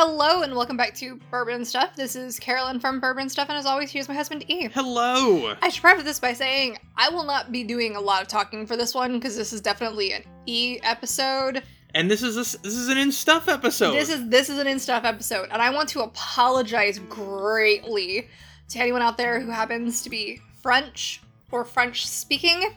[0.00, 1.96] Hello and welcome back to Bourbon Stuff.
[1.96, 4.68] This is Carolyn from Bourbon Stuff, and as always, here's my husband E.
[4.68, 5.56] Hello.
[5.60, 8.64] I should preface this by saying I will not be doing a lot of talking
[8.64, 11.64] for this one because this is definitely an E episode.
[11.96, 13.94] And this is a, this is an in stuff episode.
[13.94, 18.28] This is this is an in stuff episode, and I want to apologize greatly
[18.68, 22.70] to anyone out there who happens to be French or French speaking,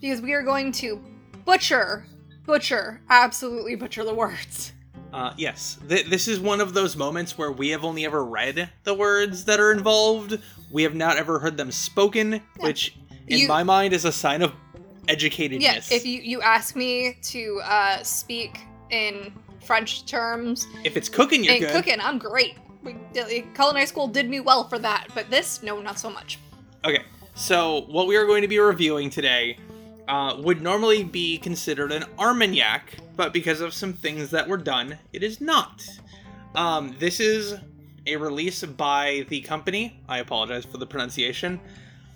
[0.00, 1.00] because we are going to
[1.44, 2.04] butcher,
[2.44, 4.72] butcher, absolutely butcher the words.
[5.14, 8.68] Uh, yes, Th- this is one of those moments where we have only ever read
[8.82, 10.40] the words that are involved.
[10.72, 12.96] We have not ever heard them spoken, which
[13.28, 14.52] in You- my mind is a sign of
[15.06, 15.60] educatedness.
[15.60, 18.58] Yeah, if you you ask me to uh, speak
[18.90, 19.32] in
[19.64, 21.70] French terms If it's cooking, you're good.
[21.70, 22.56] cooking, I'm great.
[22.82, 22.96] We,
[23.54, 26.38] culinary school did me well for that, but this, no, not so much.
[26.84, 27.04] Okay,
[27.36, 29.58] so what we are going to be reviewing today
[30.08, 34.98] uh, would normally be considered an Armagnac, but because of some things that were done,
[35.12, 35.86] it is not.
[36.54, 37.54] Um, this is
[38.06, 41.60] a release by the company, I apologize for the pronunciation,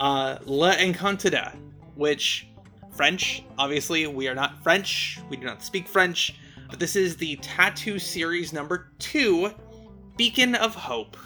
[0.00, 1.56] uh, Le Encantada,
[1.94, 2.46] which,
[2.92, 6.34] French, obviously, we are not French, we do not speak French,
[6.68, 9.50] but this is the Tattoo Series number two,
[10.16, 11.16] Beacon of Hope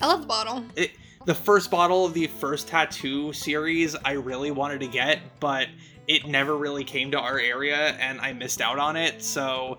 [0.00, 0.64] I love the bottle.
[0.74, 0.92] it,
[1.26, 5.68] the first bottle of the first tattoo series I really wanted to get, but
[6.06, 9.22] it never really came to our area and I missed out on it.
[9.22, 9.76] So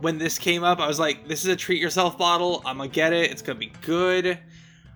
[0.00, 2.62] when this came up, I was like, this is a treat yourself bottle.
[2.66, 3.30] I'm gonna get it.
[3.30, 4.38] It's gonna be good.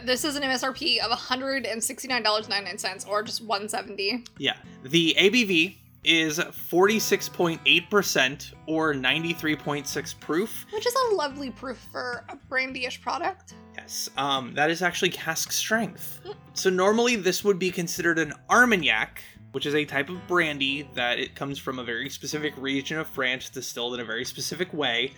[0.04, 4.56] This is an MSRP of $169.99 or just 170 Yeah.
[4.82, 10.66] The ABV is 46.8% or 93.6 proof.
[10.72, 13.54] which is a lovely proof for a brandy-ish product.
[13.76, 16.20] Yes, um, that is actually cask strength.
[16.52, 21.18] So normally this would be considered an Armagnac, which is a type of brandy that
[21.18, 25.12] it comes from a very specific region of France, distilled in a very specific way.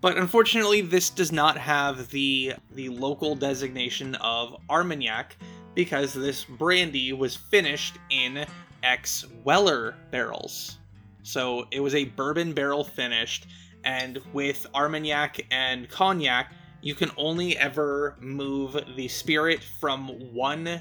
[0.00, 5.36] But unfortunately, this does not have the the local designation of Armagnac
[5.74, 8.44] because this brandy was finished in
[8.86, 10.78] ex Weller barrels.
[11.22, 13.46] So it was a bourbon barrel finished,
[13.84, 16.52] and with Armagnac and cognac,
[16.82, 20.80] you can only ever move the spirit from one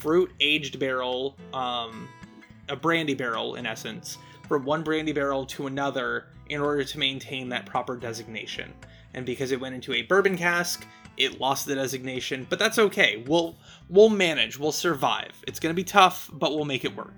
[0.00, 2.08] fruit aged barrel, um,
[2.70, 4.16] a brandy barrel in essence,
[4.48, 8.72] from one brandy barrel to another in order to maintain that proper designation.
[9.12, 10.86] And because it went into a bourbon cask,
[11.16, 13.22] it lost the designation, but that's okay.
[13.26, 13.56] We'll
[13.88, 14.58] we'll manage.
[14.58, 15.32] We'll survive.
[15.46, 17.12] It's going to be tough, but we'll make it work.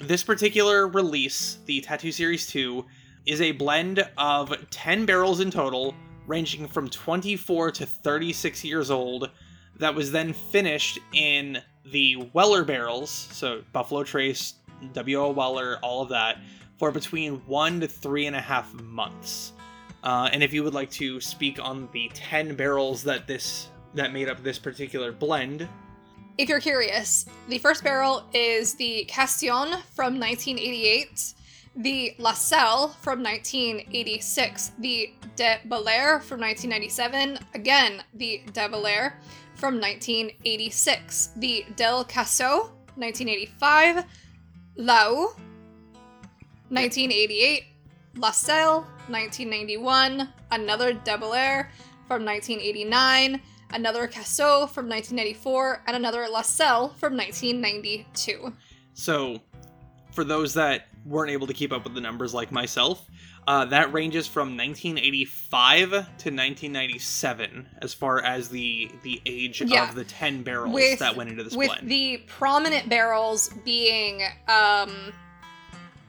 [0.00, 2.84] This particular release, the Tattoo Series 2,
[3.26, 5.94] is a blend of 10 barrels in total,
[6.26, 9.30] ranging from 24 to 36 years old,
[9.78, 14.54] that was then finished in the Weller barrels, so Buffalo Trace,
[14.92, 15.30] W.O.
[15.30, 16.38] Weller, all of that,
[16.78, 19.52] for between one to three and a half months.
[20.02, 24.12] Uh, and if you would like to speak on the 10 barrels that this that
[24.12, 25.68] made up this particular blend,
[26.38, 31.34] If you're curious, the first barrel is the Castillon from 1988,
[31.76, 39.18] the La Salle from 1986, the De Belair from 1997, again, the De Belair
[39.54, 44.04] from 1986, the Del Casso 1985,
[44.76, 45.34] Lau
[46.70, 47.64] 1988,
[48.20, 51.70] La Salle 1991, another De Belair
[52.06, 53.40] from 1989,
[53.72, 58.52] another Casso from 1994, and another La Salle from 1992.
[58.92, 59.40] So,
[60.12, 63.06] for those that weren't able to keep up with the numbers like myself,
[63.46, 65.96] uh, that ranges from 1985 to
[66.30, 69.88] 1997 as far as the the age Yeah.
[69.88, 71.88] of the 10 barrels With- that went into this With blend.
[71.88, 75.12] the prominent barrels being um,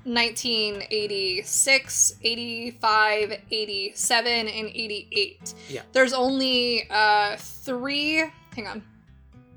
[0.03, 5.53] 1986, 85, 87, and 88.
[5.69, 5.81] Yeah.
[5.91, 8.23] There's only uh, three.
[8.55, 8.83] Hang on.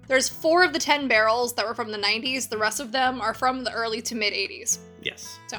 [0.07, 2.49] There's four of the 10 barrels that were from the 90s.
[2.49, 4.79] The rest of them are from the early to mid 80s.
[5.03, 5.39] yes.
[5.47, 5.59] So.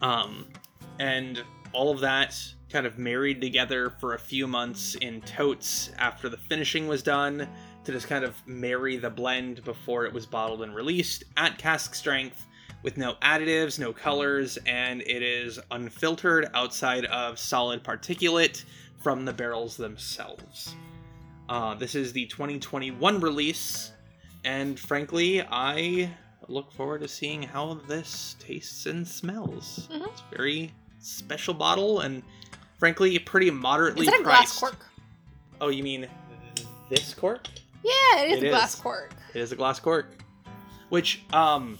[0.00, 0.46] Um,
[0.98, 1.42] and
[1.72, 2.36] all of that
[2.70, 7.46] kind of married together for a few months in totes after the finishing was done
[7.84, 11.94] to just kind of marry the blend before it was bottled and released at cask
[11.94, 12.46] strength
[12.82, 18.64] with no additives, no colors, and it is unfiltered outside of solid particulate
[19.02, 20.74] from the barrels themselves.
[21.48, 23.92] Uh, this is the 2021 release,
[24.44, 26.10] and frankly, I
[26.48, 29.88] look forward to seeing how this tastes and smells.
[29.92, 30.08] Mhm.
[30.08, 32.22] It's a very special bottle, and
[32.78, 34.58] frankly, pretty moderately Is that a priced.
[34.58, 34.86] glass cork?
[35.60, 36.08] Oh, you mean
[36.88, 37.46] this cork?
[37.84, 38.80] Yeah, it is It a glass is.
[38.80, 39.14] cork.
[39.34, 40.22] It is a glass cork.
[40.88, 41.78] Which, um,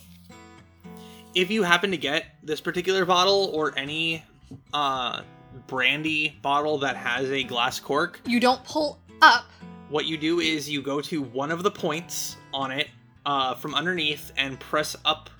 [1.34, 4.24] if you happen to get this particular bottle or any,
[4.74, 5.22] uh,
[5.66, 9.44] brandy bottle that has a glass cork, You don't pull up.
[9.90, 12.88] what you do is you go to one of the points on it
[13.26, 15.30] uh, from underneath and press up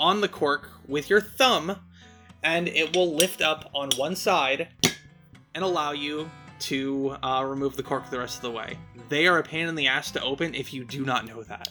[0.00, 1.76] on the cork with your thumb,
[2.42, 4.68] and it will lift up on one side
[5.54, 6.30] and allow you
[6.60, 8.76] to uh, remove the cork the rest of the way.
[9.08, 11.68] They are a pain in the ass to open if you do not know that.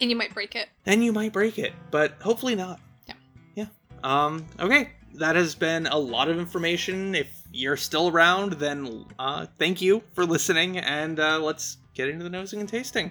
[0.00, 0.68] And you might break it.
[0.84, 2.80] And you might break it, but hopefully not.
[3.06, 3.14] Yeah.
[3.54, 3.66] Yeah.
[4.04, 4.90] Um, okay.
[5.14, 7.14] That has been a lot of information.
[7.14, 12.22] If you're still around, then uh, thank you for listening, and uh, let's get into
[12.22, 13.10] the nosing and tasting.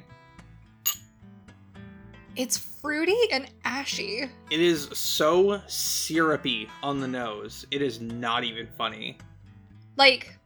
[2.35, 4.29] It's fruity and ashy.
[4.51, 7.65] It is so syrupy on the nose.
[7.71, 9.17] It is not even funny.
[9.97, 10.37] Like,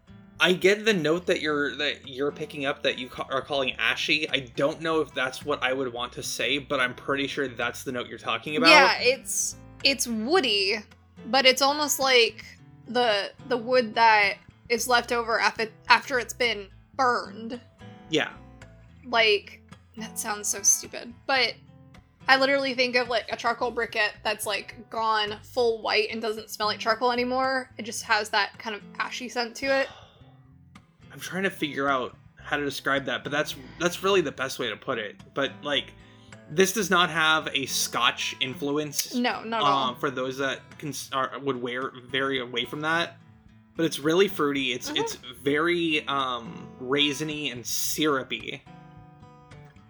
[0.42, 3.74] I get the note that you're that you're picking up that you ca- are calling
[3.74, 4.30] ashy.
[4.30, 7.48] I don't know if that's what I would want to say, but I'm pretty sure
[7.48, 8.70] that's the note you're talking about.
[8.70, 10.78] yeah, it's it's woody,
[11.28, 12.46] but it's almost like
[12.88, 14.36] the the wood that
[14.70, 17.60] is left over after after it's been burned.
[18.10, 18.32] Yeah.
[19.06, 19.62] Like
[19.98, 21.54] that sounds so stupid, but
[22.30, 26.50] I literally think of like a charcoal briquette that's like gone full white and doesn't
[26.50, 27.72] smell like charcoal anymore.
[27.78, 29.90] It just has that kind of ashy scent to it.
[31.20, 34.58] I'm trying to figure out how to describe that, but that's that's really the best
[34.58, 35.18] way to put it.
[35.34, 35.92] But like,
[36.50, 39.14] this does not have a Scotch influence.
[39.14, 39.90] No, not at all.
[39.90, 43.18] Um, for those that can are, would wear vary away from that,
[43.76, 44.72] but it's really fruity.
[44.72, 45.00] It's Mhm.
[45.02, 48.64] it's very um raisiny and syrupy.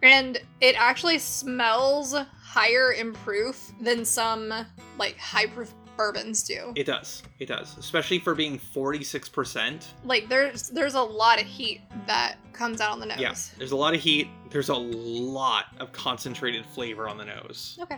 [0.02, 4.52] And it actually smells higher in proof than some
[4.98, 6.72] like high proof bourbons do.
[6.78, 7.22] It does.
[7.40, 9.94] It does, especially for being 46 percent.
[10.06, 13.20] like there's there's a lot of heat that comes out on the nose.
[13.20, 14.30] Yeah, there's a lot of heat.
[14.50, 17.78] There's a lot of concentrated flavor on the nose.
[17.82, 17.98] Okay.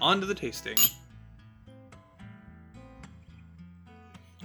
[0.00, 0.76] On to the tasting.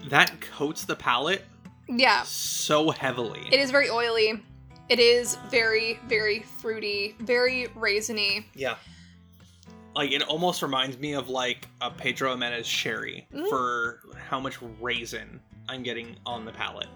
[0.10, 1.44] That coats the palate
[1.88, 2.24] Yeah.
[2.24, 3.48] so heavily.
[3.52, 4.44] It is very oily.
[4.90, 8.46] It is very, very fruity, very raisiny.
[8.54, 8.76] Yeah.
[9.98, 13.50] Like it almost reminds me of like a Pedro Jimenez sherry Mm.
[13.50, 16.88] for how much raisin I'm getting on the palate.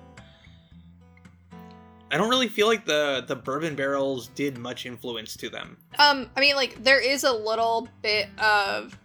[2.12, 5.78] I don't really feel like the the bourbon barrels did much influence to them.
[5.98, 8.98] Um, I mean, like there is a little bit of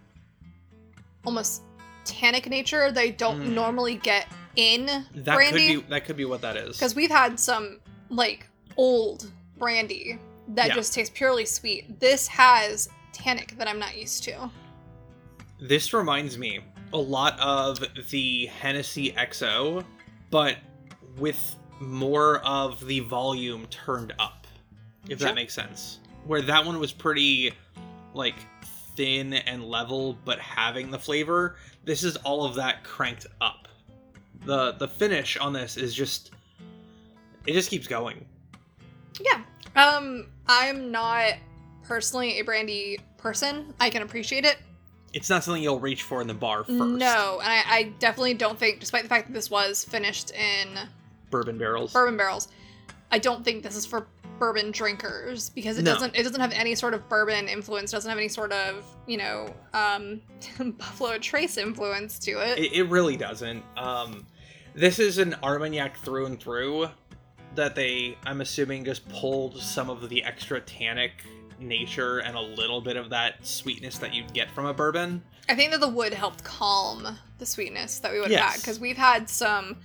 [1.24, 1.62] almost
[2.04, 3.54] tannic nature that I don't Mm.
[3.54, 4.26] normally get
[4.56, 6.76] in That brandy could be that could be what that is.
[6.76, 8.46] because we've had some like
[8.76, 10.74] old brandy that Yeah.
[10.74, 11.98] just tastes purely sweet.
[12.00, 14.50] This has tannic that I'm not used to.
[15.60, 16.60] This reminds me
[16.92, 19.84] a lot of the Hennessy XO,
[20.30, 20.56] but
[21.18, 24.46] with more of the volume turned up,
[25.08, 25.28] if Sure.
[25.28, 25.98] that makes sense.
[26.24, 27.52] Where that one was pretty,
[28.14, 28.34] like,
[28.96, 31.56] thin and level, but having the flavor.
[31.84, 33.68] This is all of that cranked up.
[34.44, 36.30] The the finish on this is just,
[37.46, 38.24] it just keeps going.
[39.20, 39.42] Yeah.
[39.76, 41.34] Um, I'm not
[41.86, 43.72] personally a brandy person.
[43.80, 44.58] I can appreciate it.
[45.12, 46.78] It's not something you'll reach for in the bar first.
[46.78, 50.78] No, and I, I definitely don't think, despite the fact that this was finished in
[51.30, 51.92] bourbon barrels.
[51.92, 52.48] bourbon barrels,
[53.10, 54.06] I don't think this is for
[54.38, 55.94] bourbon drinkers because it No.
[55.94, 59.16] doesn't it doesn't have any sort of bourbon influence, doesn't have any sort of you
[59.16, 60.20] know um,
[60.58, 62.58] Buffalo Trace influence to it.
[62.58, 63.62] It, it really doesn't.
[63.78, 64.26] Um,
[64.74, 66.88] this is an Armagnac through and through
[67.54, 71.12] that they, I'm assuming, just pulled some of the extra tannic
[71.58, 75.22] nature and a little bit of that sweetness that you'd get from a bourbon.
[75.48, 77.06] I think that the wood helped calm
[77.38, 78.52] the sweetness that we would have Yes.
[78.54, 79.76] had because we've had some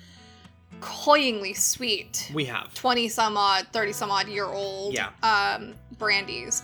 [0.80, 2.74] cloyingly sweet We have.
[2.74, 5.10] 20 some odd 30 some odd year old Yeah.
[5.22, 6.64] um brandies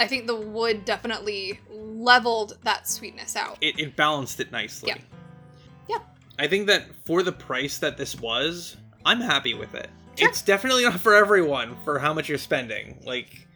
[0.00, 4.90] i think the wood definitely leveled that sweetness out It, it balanced it nicely.
[4.90, 4.96] Yeah.
[5.88, 5.98] Yeah.
[6.38, 9.90] I think that for the price that this was, I'm happy with it.
[10.16, 10.28] Sure.
[10.28, 13.00] It's definitely not for everyone for how much you're spending.
[13.04, 13.47] Like,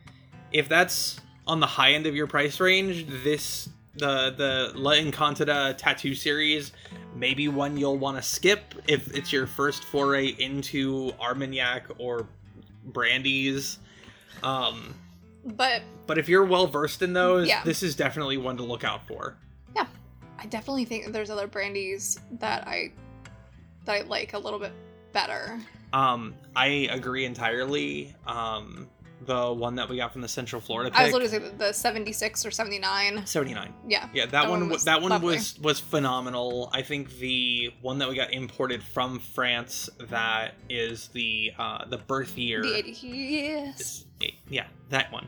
[0.52, 5.76] if that's on the high end of your price range, this the the La Encantada
[5.76, 6.72] tattoo series
[7.14, 12.26] maybe one you'll want to skip if it's your first foray into Armagnac or
[12.86, 13.76] brandies.
[14.42, 14.94] Um,
[15.44, 17.62] but but if you're well versed in those, Yeah.
[17.64, 19.36] this is definitely one to look out for.
[19.76, 19.86] Yeah,
[20.38, 22.90] I definitely think there's other brandies that i
[23.84, 24.72] that i like a little bit
[25.12, 25.60] better
[25.92, 28.14] Um, I agree entirely.
[28.26, 28.88] Um,
[29.26, 31.72] the one that we got from the Central Florida i was pick, literally saying the
[31.72, 33.72] 76 or 79 seventy nine.
[33.88, 35.36] yeah Yeah, that, That one, one was that one lovely.
[35.36, 36.70] was was phenomenal.
[36.72, 41.98] I think the one that we got imported from France that is the uh the
[41.98, 42.62] birth year.
[42.62, 44.04] the 80 yes
[44.48, 45.26] yeah, that one.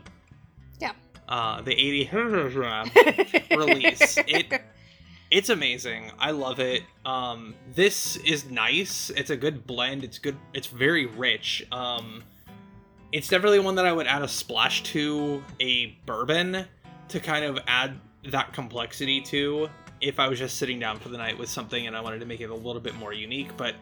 [0.79, 0.91] Yeah.
[1.27, 2.09] Uh, the eighty
[3.55, 4.17] release.
[4.27, 4.61] It
[5.31, 6.11] It's amazing.
[6.19, 6.83] I love it.
[7.05, 9.09] Um, this is nice.
[9.09, 10.03] It's a good blend.
[10.03, 10.37] It's good.
[10.53, 11.65] It's very rich.
[11.71, 12.23] Um,
[13.15, 16.65] it's definitely one that I would add a splash to a bourbon
[17.07, 17.97] to kind of add
[18.29, 19.69] that complexity to
[20.01, 22.25] if I was just sitting down for the night with something and I wanted to
[22.25, 23.55] make it a little bit more unique.
[23.55, 23.75] But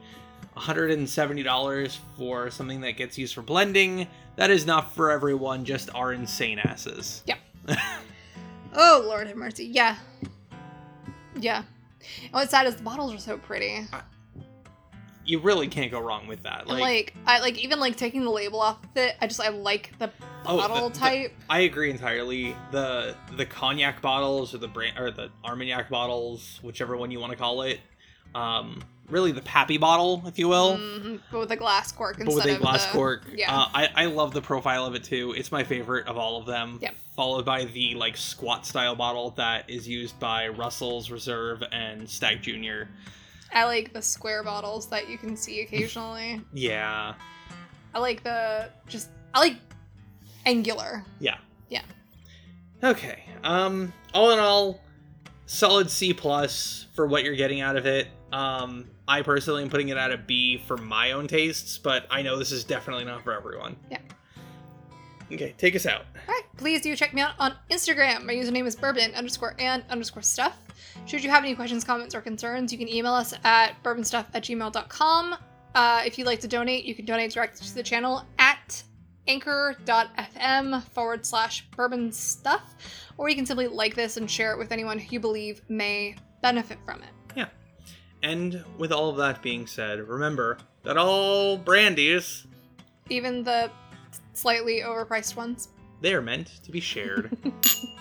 [0.55, 6.13] $170 for something that gets used for blending, that is not for everyone, just our
[6.13, 7.23] insane asses.
[7.25, 7.39] Yep.
[8.75, 9.65] oh Lord have mercy.
[9.65, 9.95] Yeah.
[11.39, 11.63] Yeah.
[11.65, 13.87] Oh, and what's sad is the bottles are so pretty.
[15.25, 16.61] You really can't go wrong with that.
[16.67, 19.49] and like I like even like taking the label off of it, I just I
[19.49, 20.11] like the
[20.45, 21.33] Oh, the- bottle the- type.
[21.49, 22.55] I agree entirely.
[22.71, 27.31] The the cognac bottles or the brand or the Armagnac bottles, whichever one you want
[27.31, 27.79] to call it.
[28.35, 32.27] Um, really the Pappy bottle, if you will, Mhm, but with a glass cork but
[32.33, 33.23] with a of glass the- cork.
[33.33, 33.55] Yeah.
[33.55, 35.33] Uh, I I love the profile of it too.
[35.37, 36.79] It's my favorite of all of them.
[36.81, 36.95] Yep.
[37.15, 42.41] Followed by the like squat style bottle that is used by Russell's Reserve and Stag
[42.41, 42.89] Junior.
[43.53, 46.41] I like the square bottles that you can see occasionally.
[46.53, 47.13] Yeah.
[47.93, 49.57] I like the just I like
[50.45, 51.03] angular.
[51.19, 51.37] Yeah.
[51.69, 51.83] Yeah.
[52.83, 53.23] Okay.
[53.43, 54.81] Um all in all,
[55.45, 58.07] solid C plus for what you're getting out of it.
[58.31, 62.07] Um I personally am putting it out at a B for my own tastes, but
[62.09, 63.75] I know this is definitely not for everyone.
[63.91, 63.99] Yeah.
[65.33, 66.05] Okay, take us out.
[66.27, 68.23] All right, please do check me out on Instagram.
[68.25, 70.57] My username is bourbon underscore and underscore stuff.
[71.05, 74.43] Should you have any questions, comments, or concerns, you can email us at bourbonstuff at
[74.43, 75.35] gmail.com.
[75.75, 78.83] Uh, if you'd like to donate, you can donate directly to the channel at
[79.27, 82.75] anchor.fm forward slash bourbon stuff,
[83.17, 86.15] or you can simply like this and share it with anyone who you believe may
[86.41, 87.09] benefit from it.
[87.35, 87.47] Yeah.
[88.21, 92.45] And with all of that being said, remember that all brandies,
[93.09, 93.71] Even the
[94.33, 95.69] slightly overpriced ones.
[96.01, 97.37] they are meant to be shared.